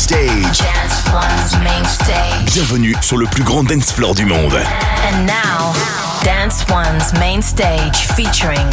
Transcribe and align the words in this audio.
stage. 0.00 0.58
Dance 0.58 1.12
One's 1.12 1.62
main 1.62 1.84
stage. 1.84 2.54
Bienvenue 2.54 2.94
sur 3.02 3.18
le 3.18 3.26
plus 3.26 3.42
grand 3.44 3.64
dance 3.64 3.92
floor 3.92 4.14
du 4.14 4.24
monde. 4.24 4.54
And 4.54 5.26
now, 5.26 5.74
Dance 6.24 6.64
One's 6.70 7.12
main 7.20 7.42
stage 7.42 8.06
featuring 8.16 8.66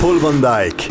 Paul 0.00 0.18
van 0.18 0.40
Dyk. 0.40 0.90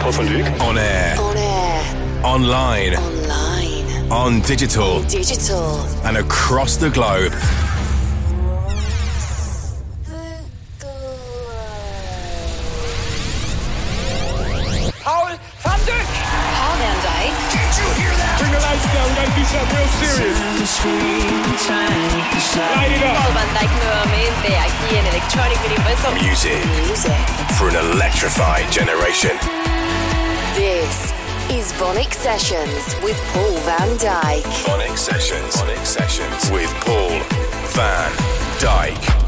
Paul 0.00 0.12
van 0.12 0.26
Dyk. 0.26 0.60
On 0.60 0.76
air, 0.78 1.16
On 1.20 1.36
air, 1.36 1.82
online, 2.24 2.94
online, 2.96 4.10
on 4.10 4.40
digital, 4.42 5.02
digital. 5.02 5.80
and 6.04 6.16
across 6.16 6.76
the 6.76 6.90
globe. 6.90 7.32
Paul 22.58 23.32
Van 23.34 23.48
Dyk 23.54 23.70
nuevamente 23.84 24.56
aquí 24.58 24.96
en 24.96 25.06
Electronic 25.06 25.58
Universal. 25.64 26.12
Music 26.14 26.64
Music. 26.88 27.12
for 27.56 27.68
an 27.68 27.76
electrified 27.76 28.70
generation. 28.72 29.36
This 30.56 31.12
is 31.50 31.72
VONYC 31.74 32.12
Sessions 32.12 32.96
with 33.02 33.16
Paul 33.32 33.56
van 33.64 33.96
Dyk. 33.98 34.44
Onyx 34.68 35.00
Sessions. 35.00 35.56
Onyx 35.62 35.88
Sessions 35.88 36.50
with 36.50 36.72
Paul 36.84 37.20
Van 37.74 38.10
Dyk. 38.58 39.27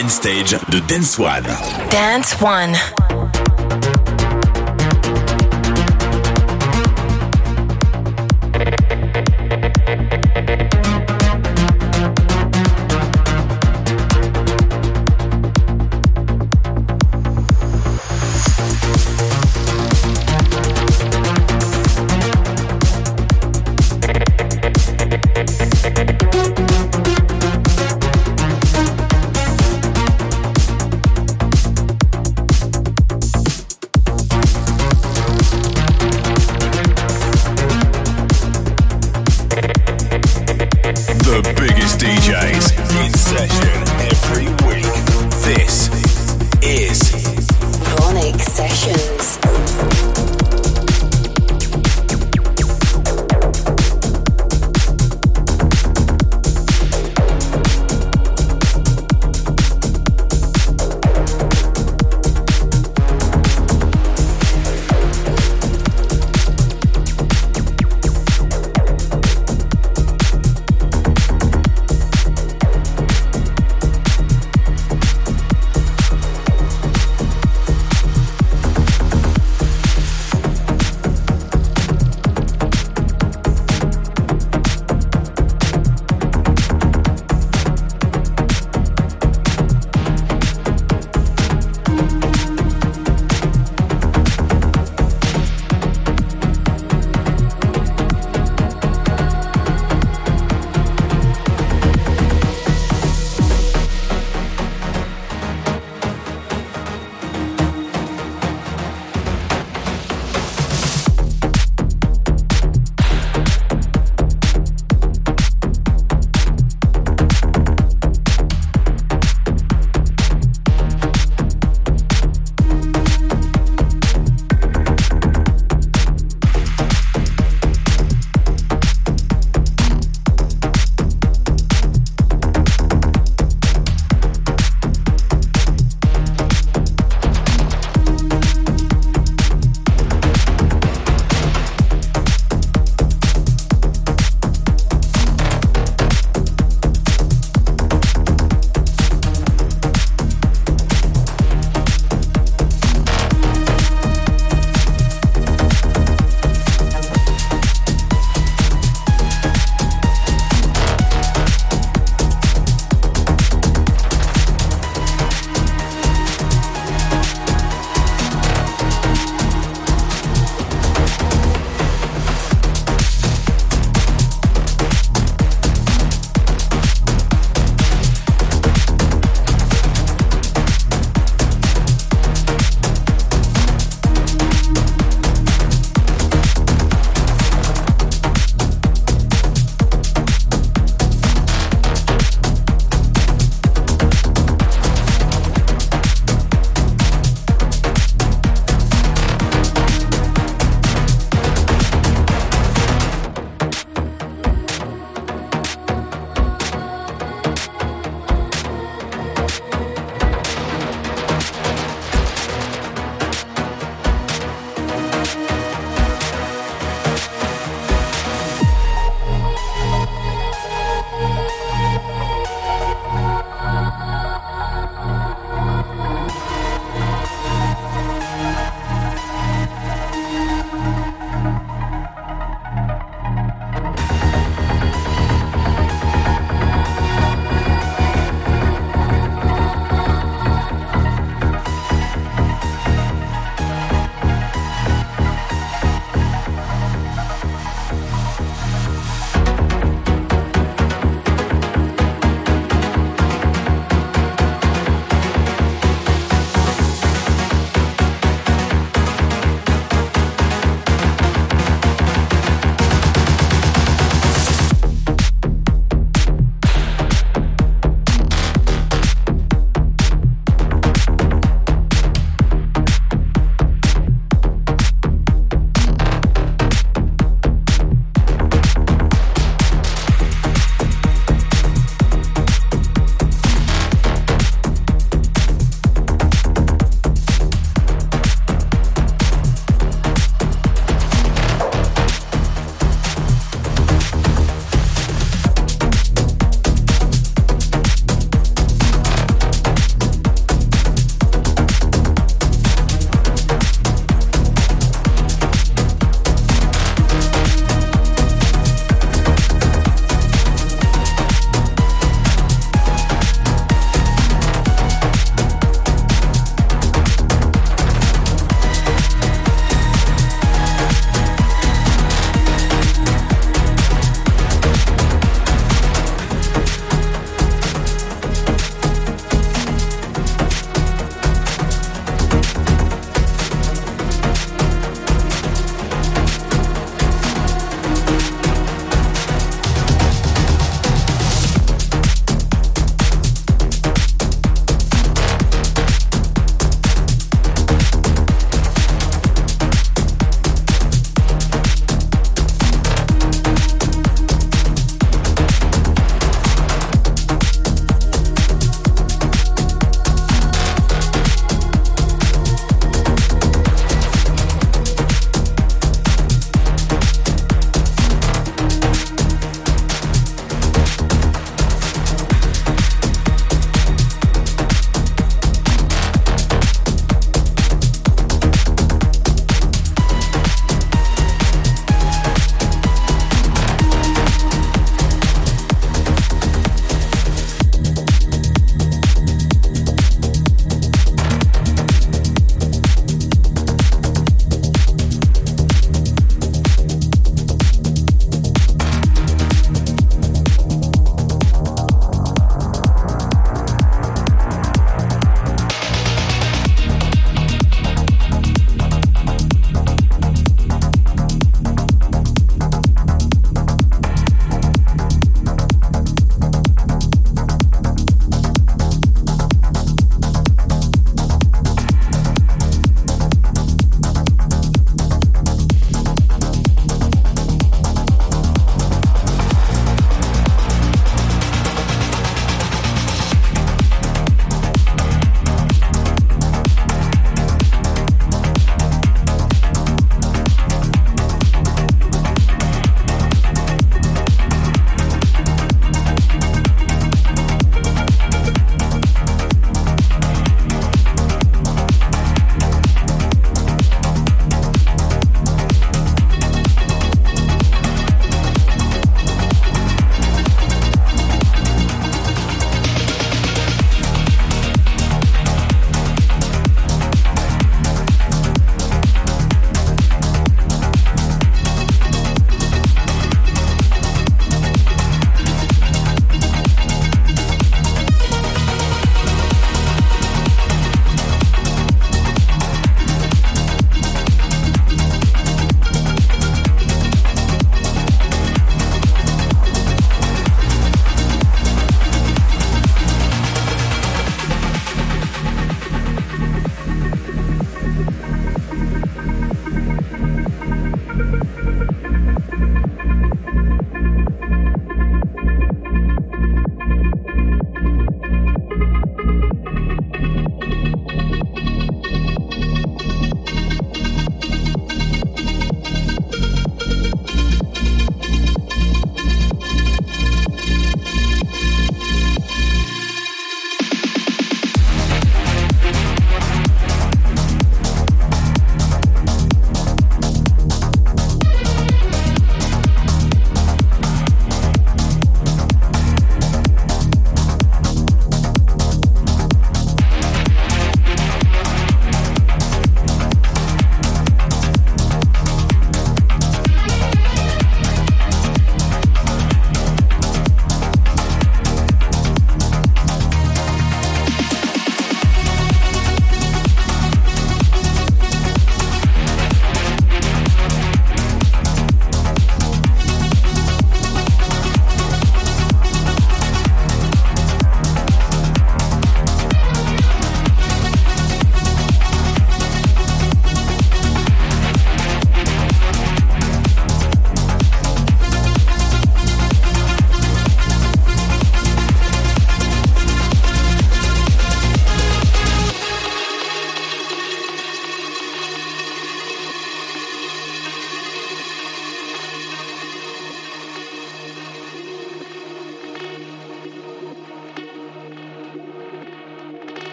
Main 0.00 0.08
stage 0.08 0.56
de 0.70 0.78
Dance 0.86 1.18
One. 1.18 1.44
Dance 1.90 2.36
One. 2.40 2.97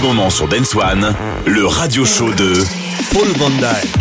Ce 0.00 0.06
moment 0.06 0.30
sur 0.30 0.48
Dance 0.48 0.74
One, 0.74 1.14
le 1.46 1.66
radio 1.66 2.04
show 2.04 2.32
de 2.32 2.64
Paul 3.12 3.28
Van 3.38 3.50
Dyk. 3.50 3.99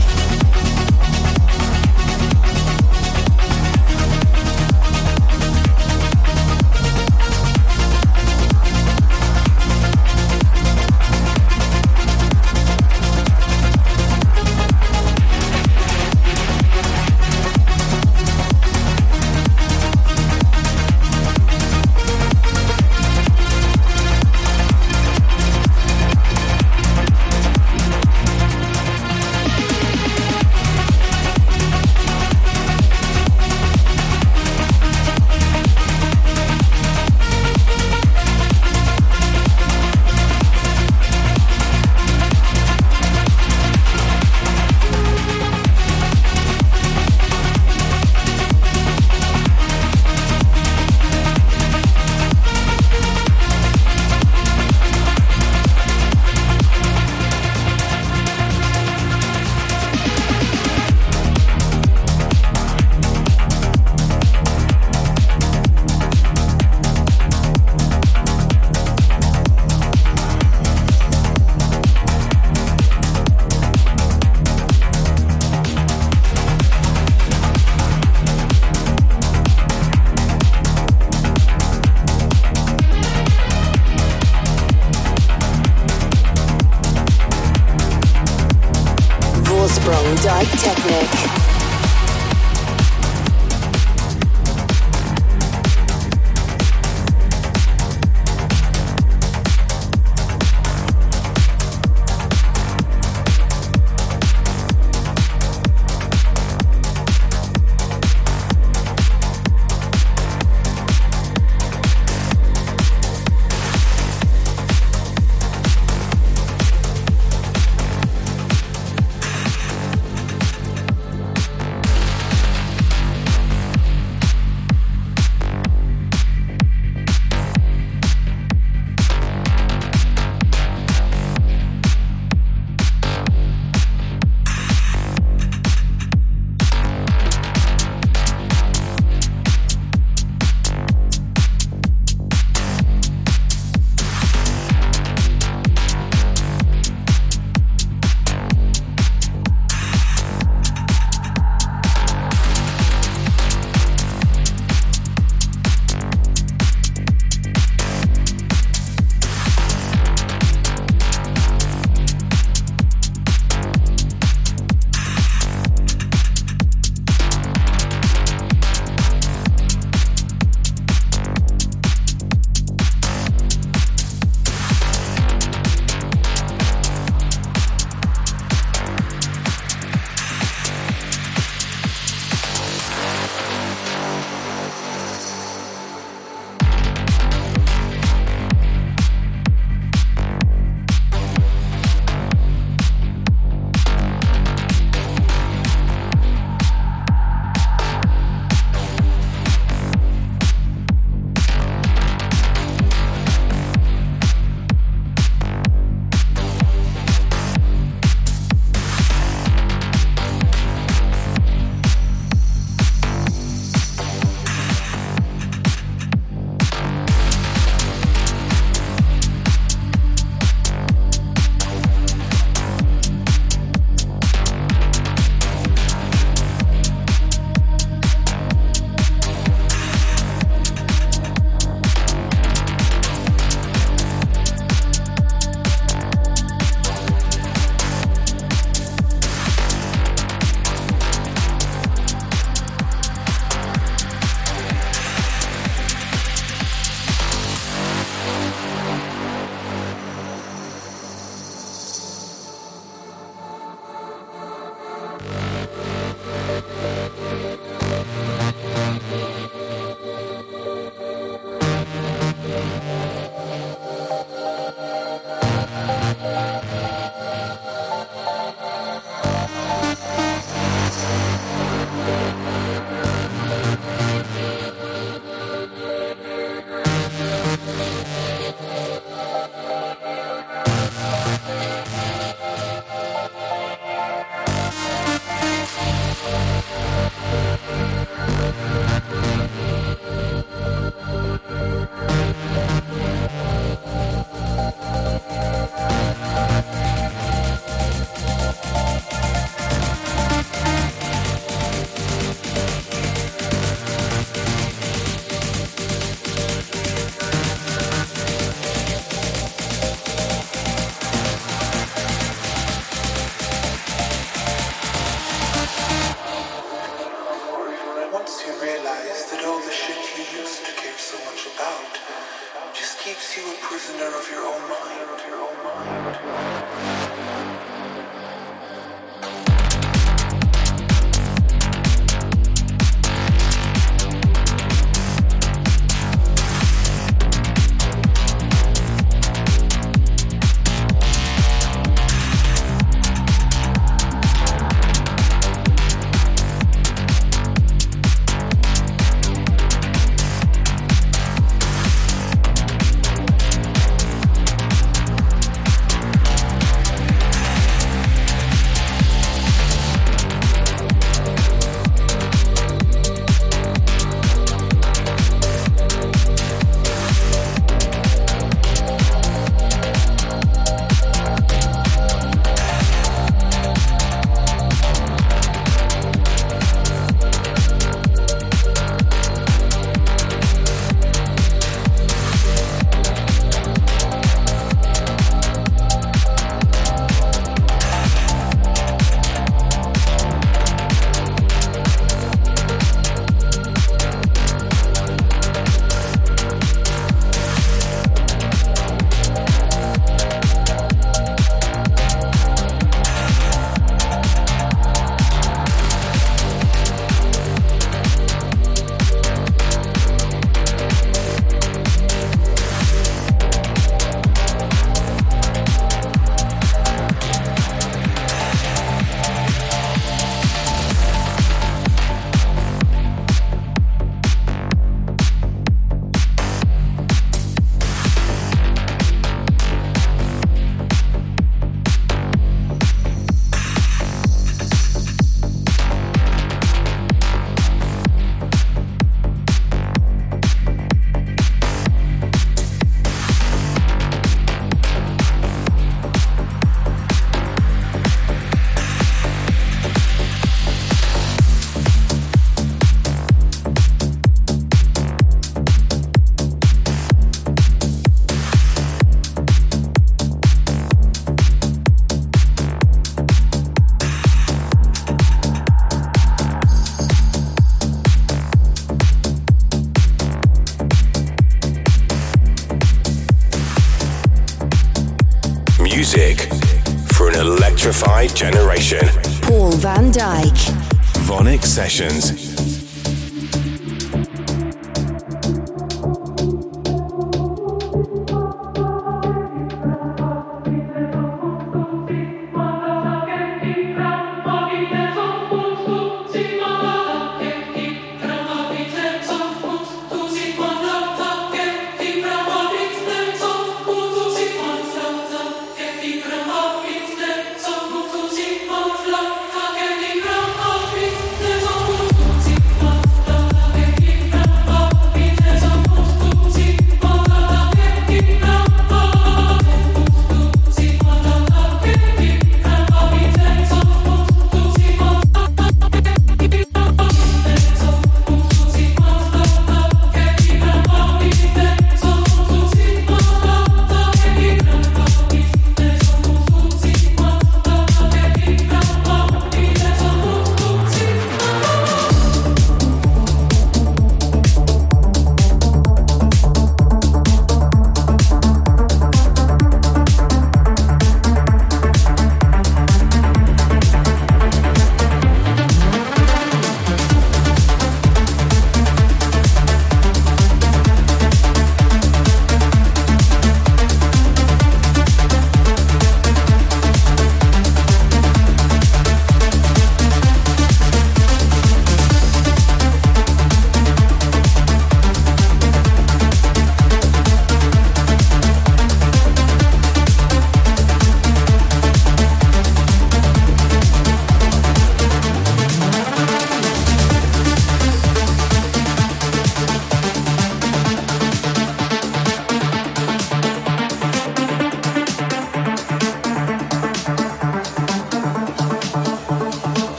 Sessions. 481.79 482.38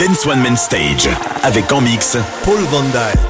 Dance 0.00 0.24
One 0.24 0.40
Main 0.40 0.56
Stage. 0.56 1.10
Avec 1.42 1.70
en 1.72 1.82
mix 1.82 2.16
Paul 2.42 2.60
Van 2.70 2.84
Dyk. 2.84 3.29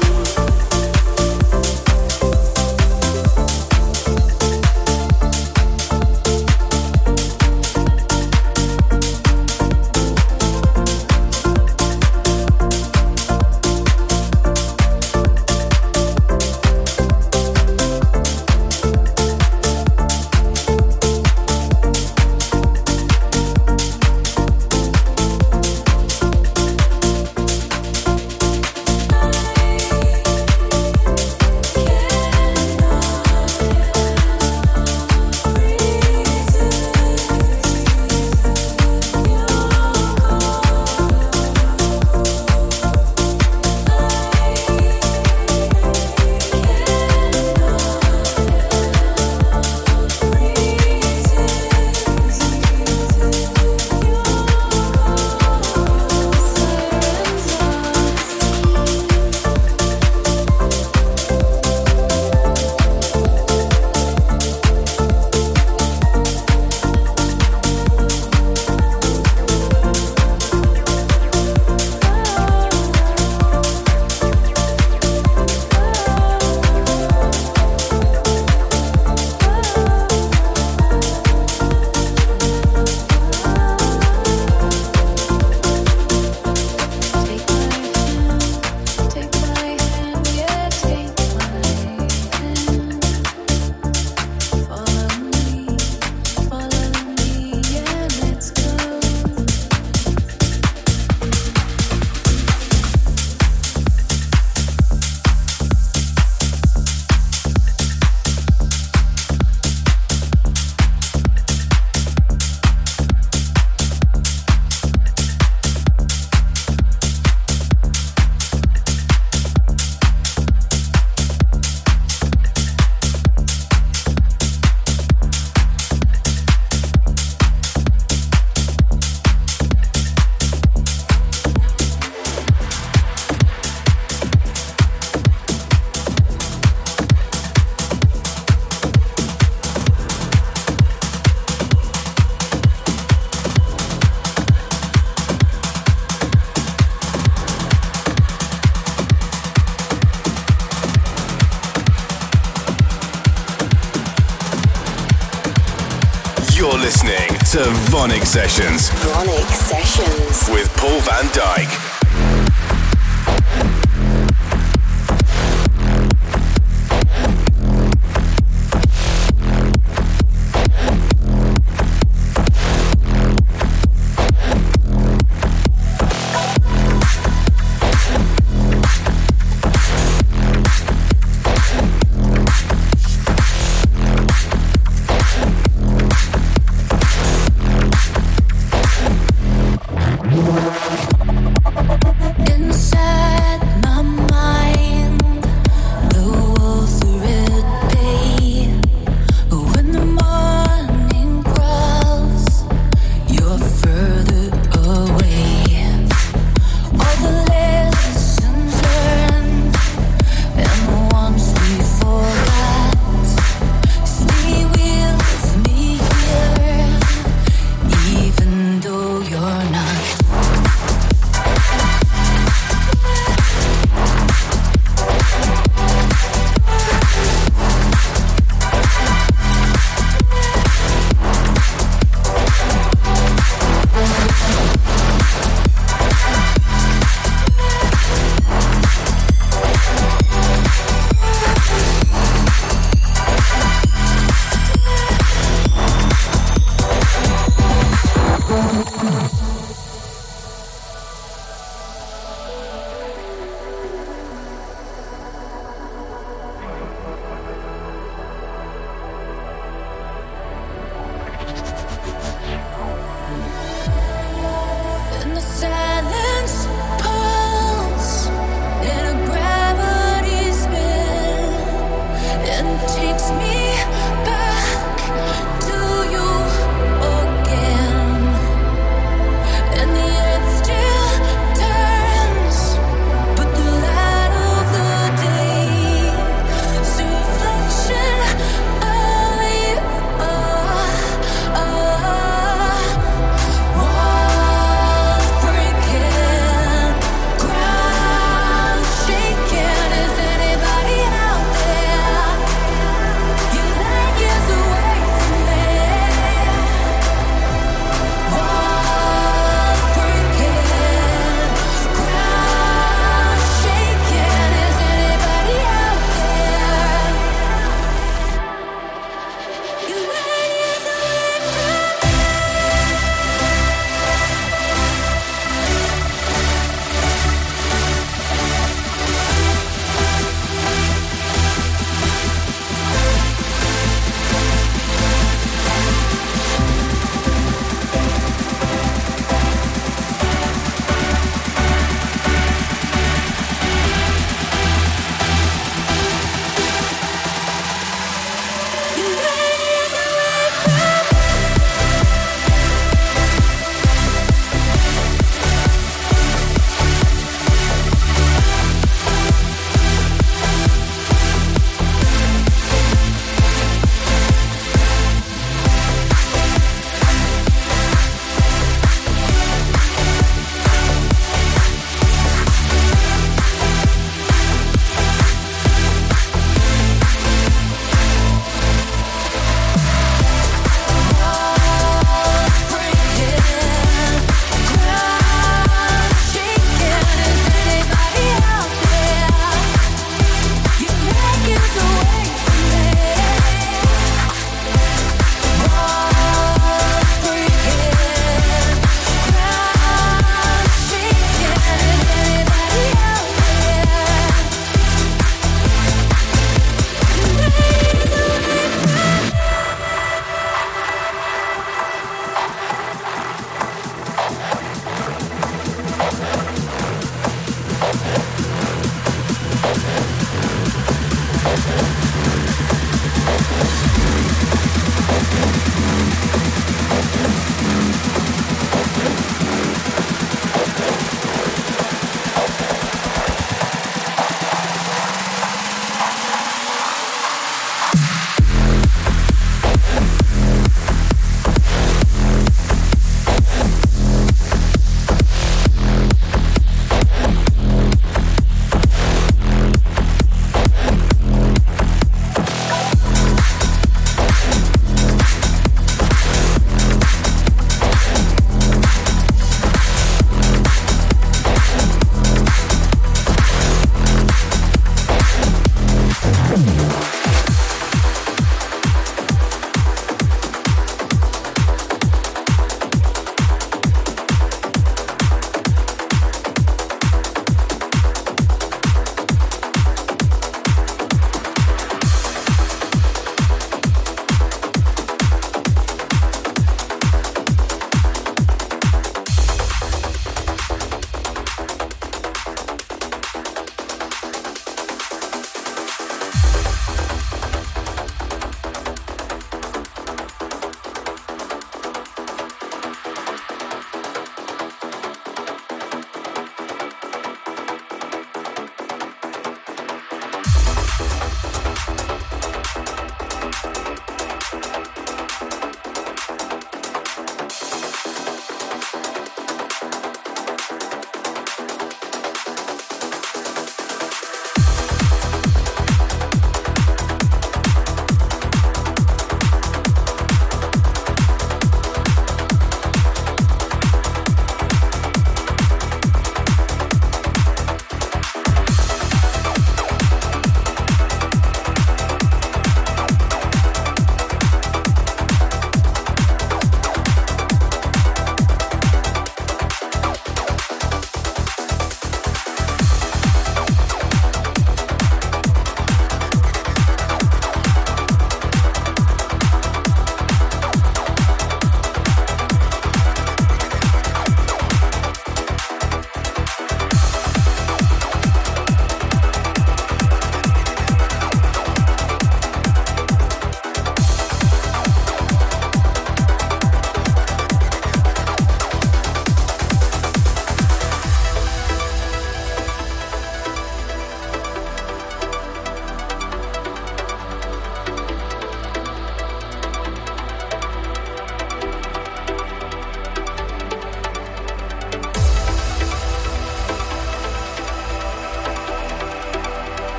VONYC 157.91 158.25
Sessions. 158.25 158.89
VONYC 158.89 159.51
Sessions. 159.53 160.49
With 160.49 160.73
Paul 160.77 161.01
van 161.01 161.25
Dyk. 161.33 162.00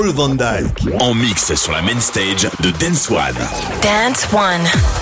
Paul 0.00 0.12
Van 0.12 0.28
Dyke. 0.36 0.94
En 1.00 1.12
mix 1.12 1.52
sur 1.56 1.72
la 1.72 1.82
main 1.82 1.98
stage 1.98 2.48
de 2.60 2.70
Dance 2.70 3.10
One. 3.10 3.34
Dance 3.82 4.28
One. 4.32 4.97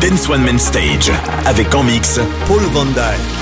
Dance 0.00 0.28
One 0.28 0.42
Main 0.42 0.58
Stage. 0.58 1.10
Avec 1.46 1.74
en 1.74 1.82
mix 1.82 2.20
Paul 2.46 2.62
Van 2.72 2.84
Dyk. 2.86 3.35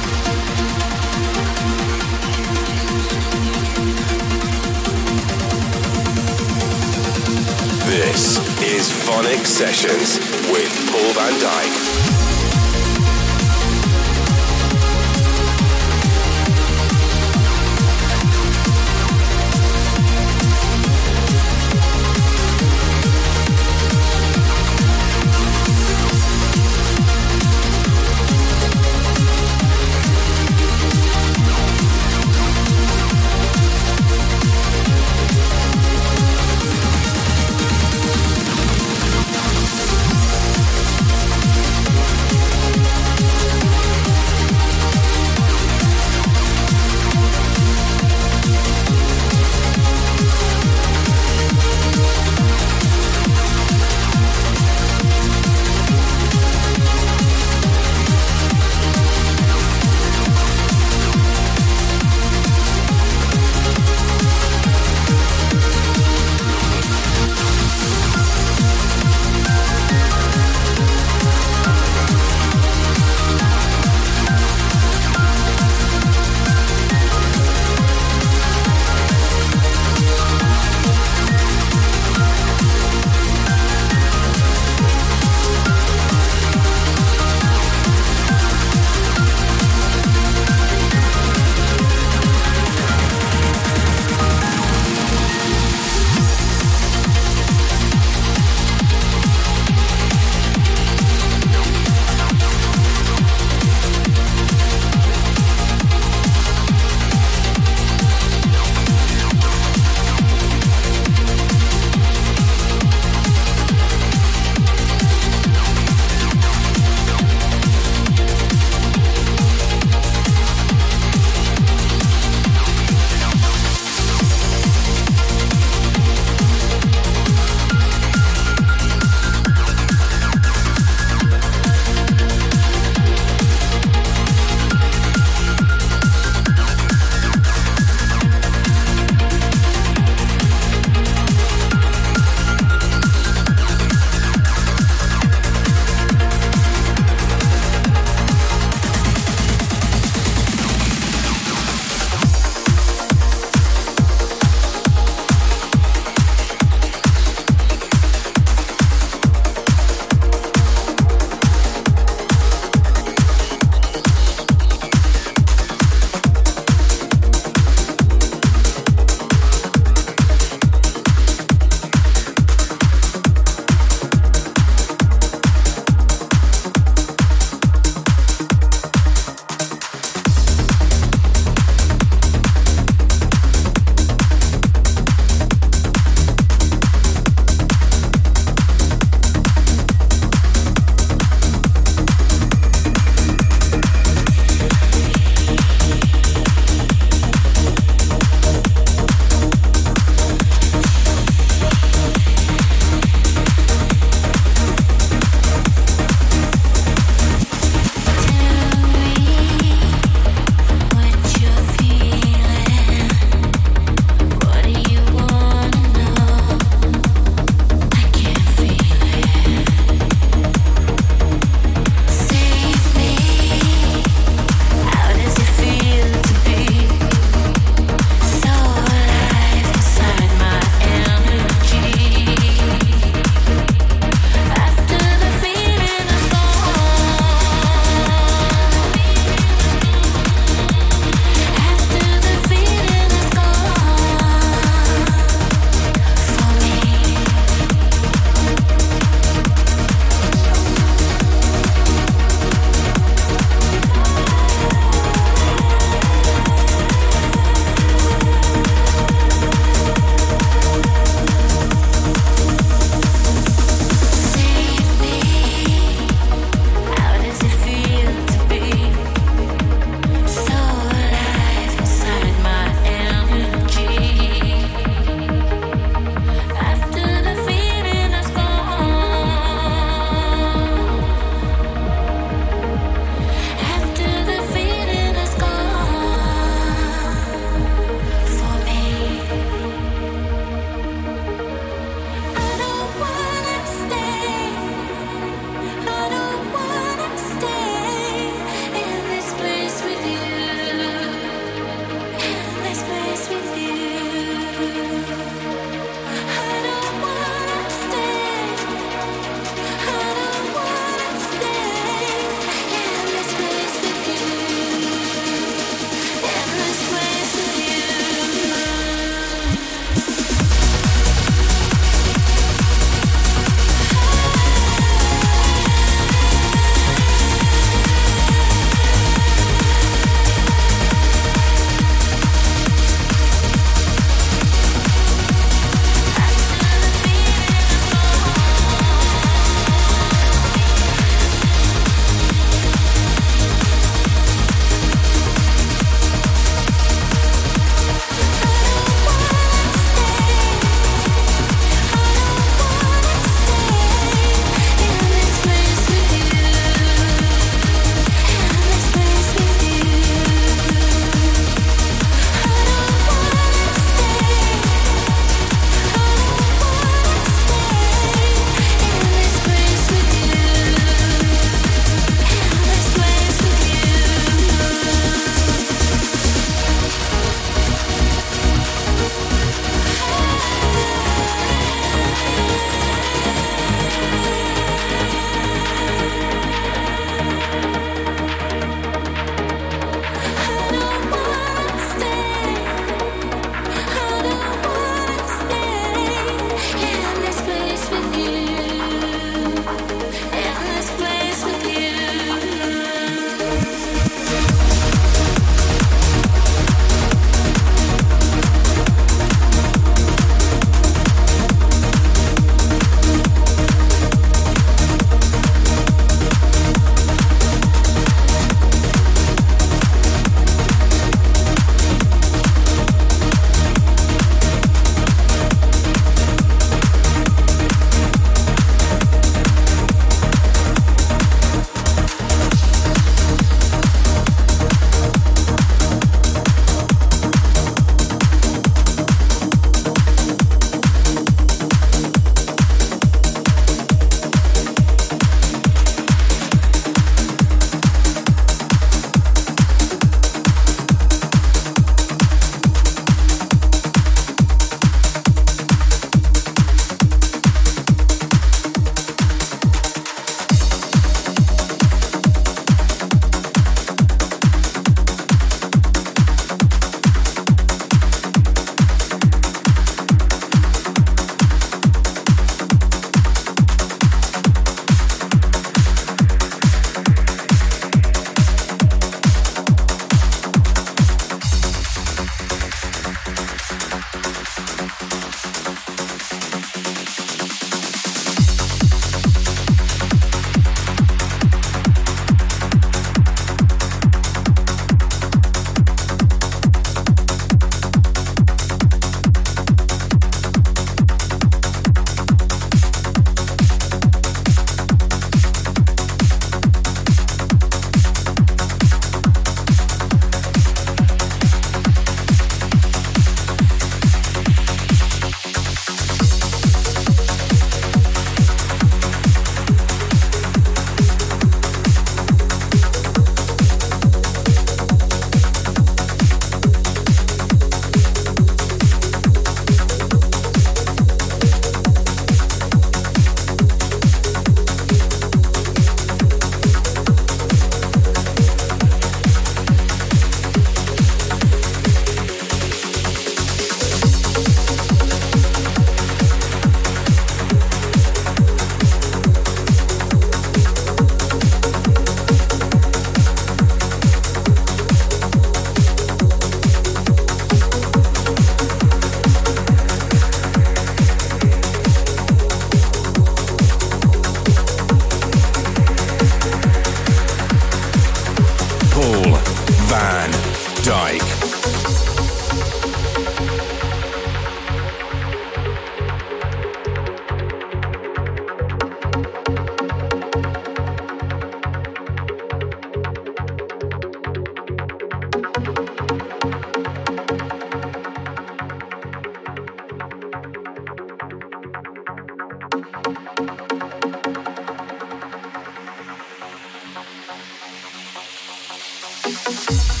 life. 599.31 600.00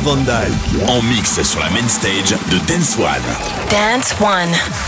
Paul 0.00 0.16
Van. 0.24 0.88
En 0.88 1.02
mix 1.02 1.42
sur 1.42 1.60
la 1.60 1.68
main 1.70 1.86
stage 1.86 2.34
de 2.50 2.58
Dance 2.66 2.96
One. 2.96 3.22
Dance 3.70 4.14
One. 4.20 4.81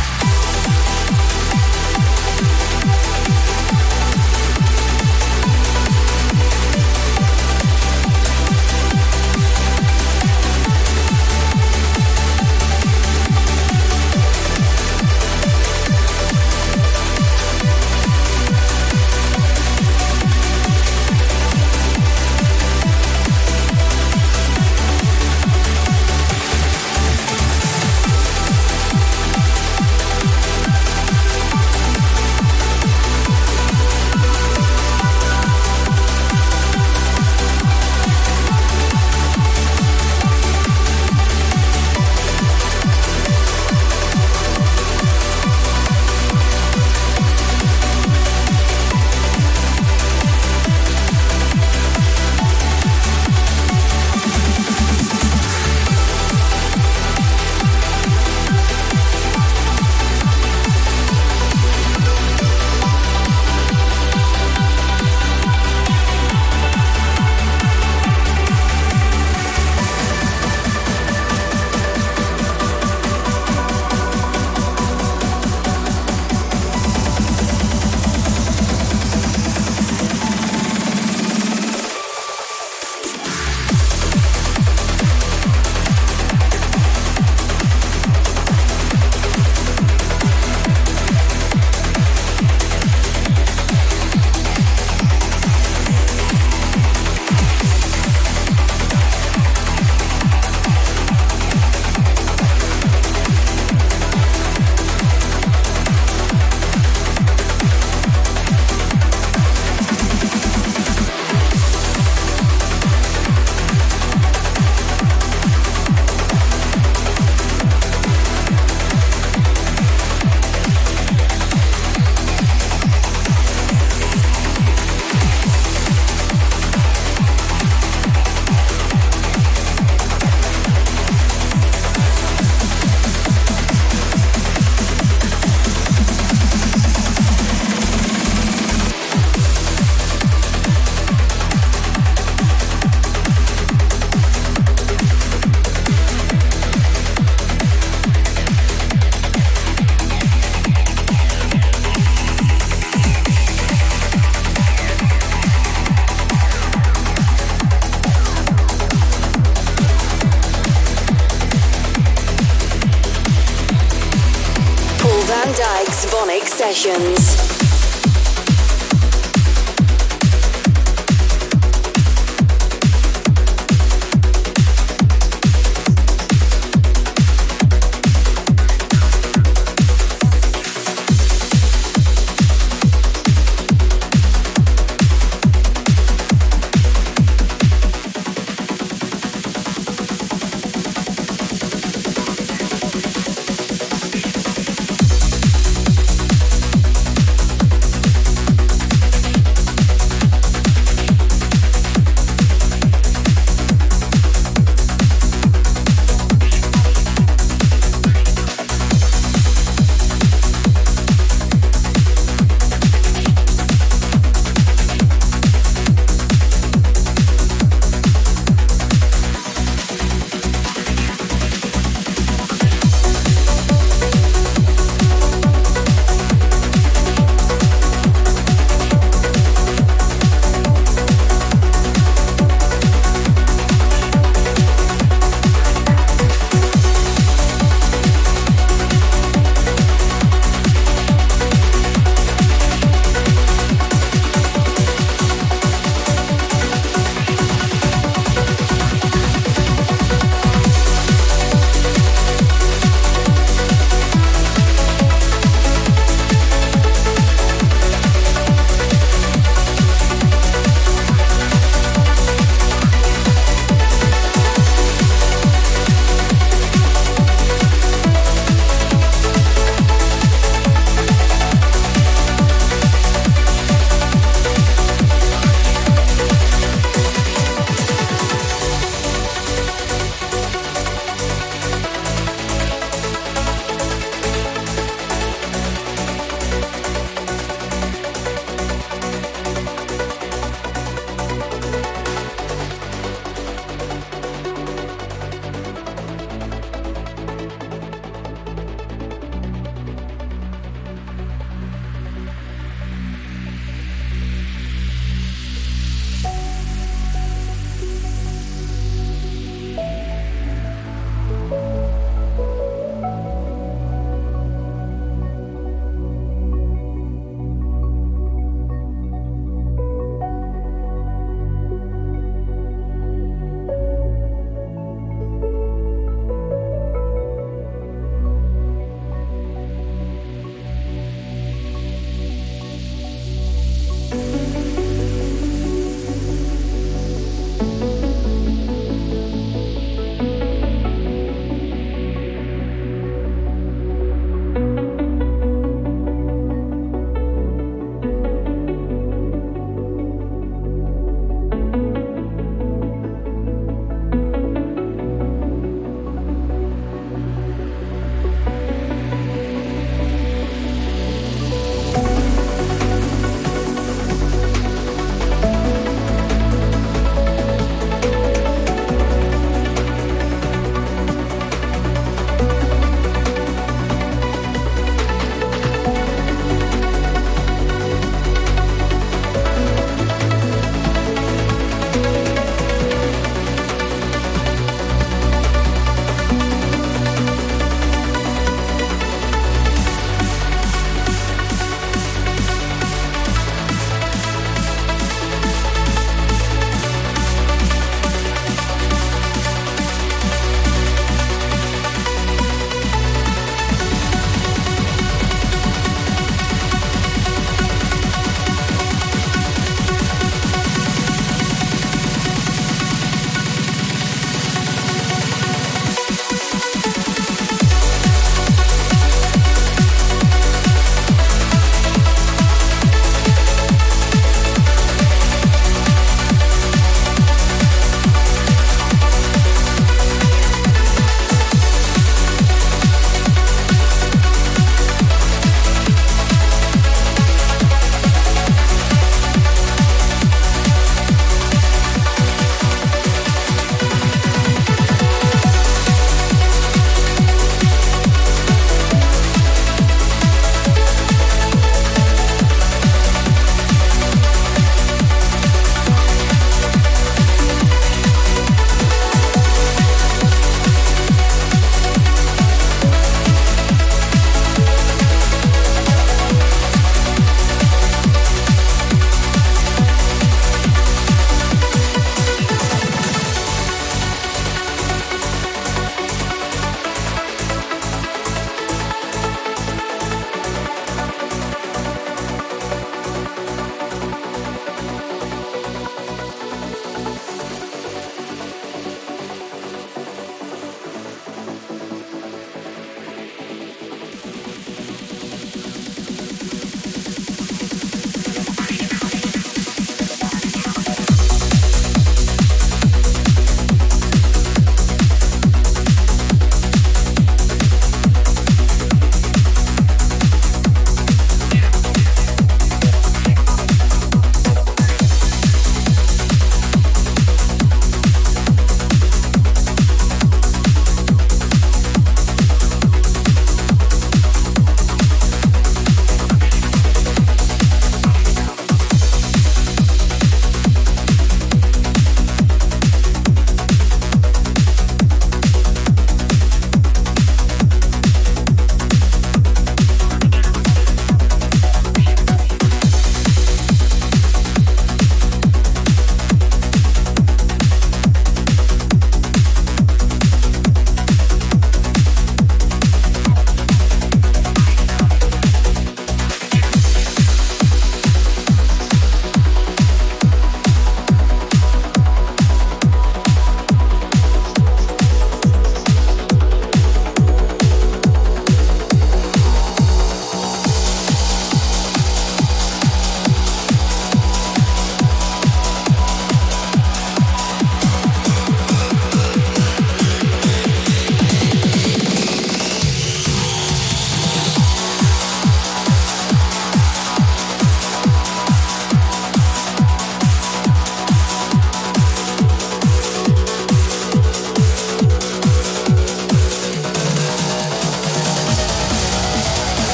Sessions. 166.85 167.24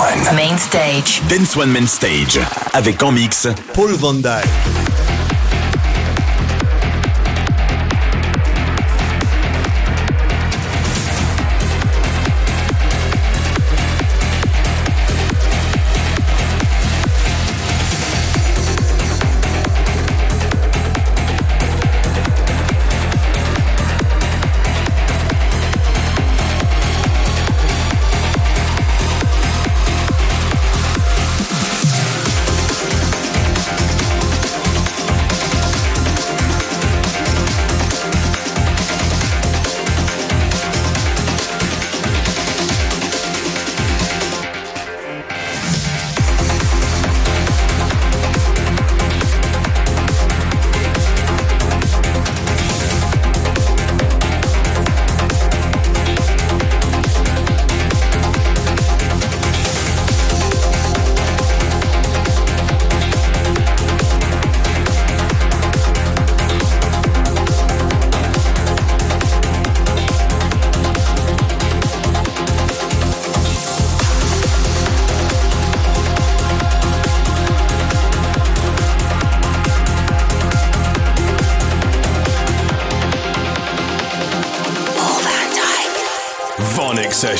One. 0.00 0.34
Main 0.34 0.56
Stage. 0.56 1.20
Dance 1.28 1.54
One 1.56 1.70
Main 1.70 1.86
Stage. 1.86 2.40
Avec 2.72 3.02
en 3.02 3.12
mix 3.12 3.46
Paul 3.74 3.92
Van 3.92 4.14
Dyke. 4.14 5.19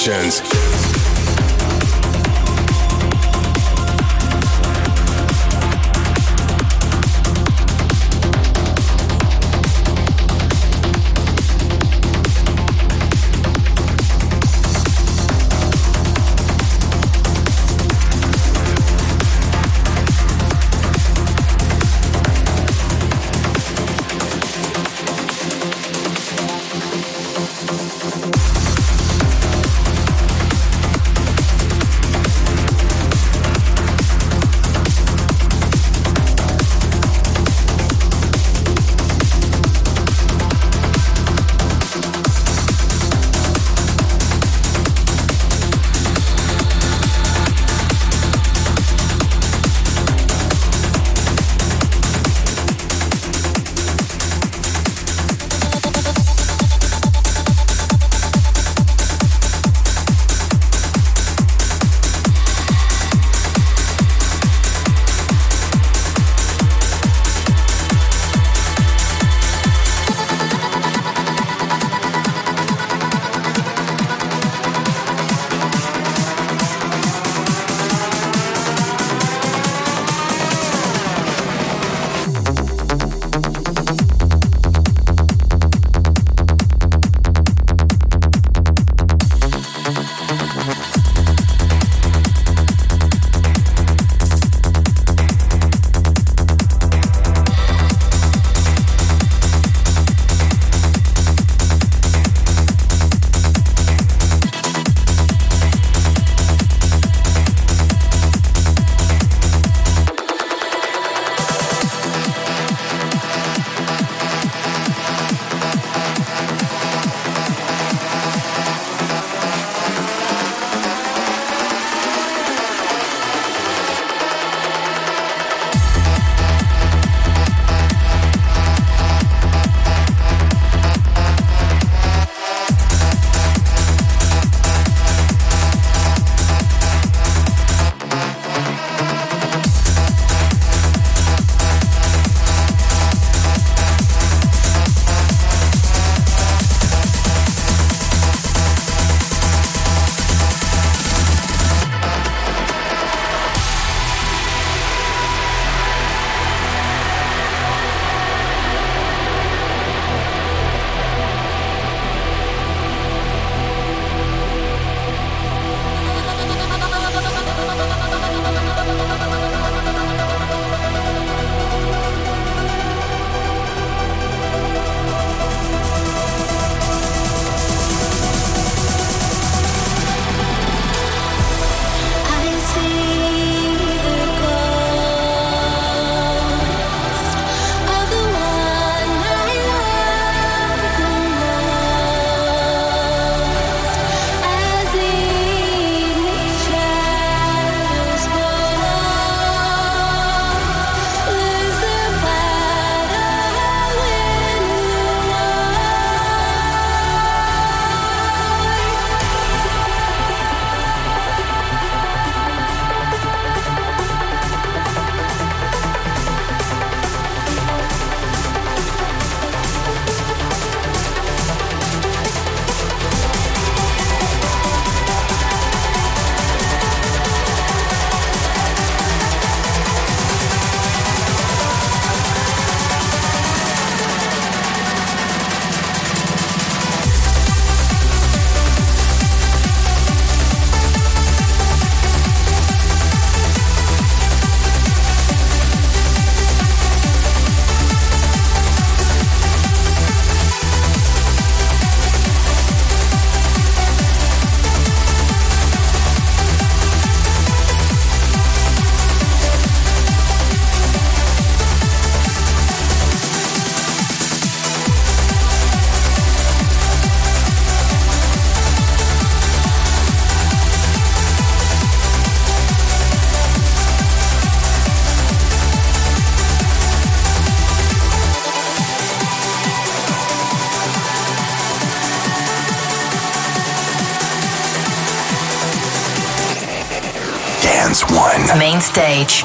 Sessions. 0.01 0.60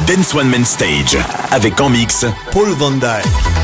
Dance 0.08 0.34
One 0.34 0.48
Main 0.48 0.64
Stage. 0.64 1.18
Avec 1.52 1.82
en 1.82 1.90
mix, 1.90 2.26
Paul 2.52 2.70
Van 2.70 2.92
Dyk. 2.92 3.55